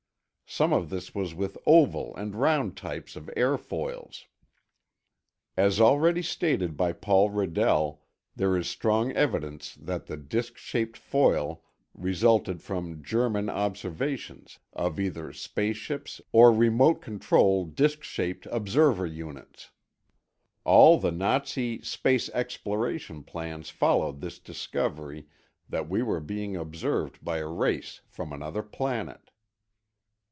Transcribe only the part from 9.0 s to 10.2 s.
evidence that the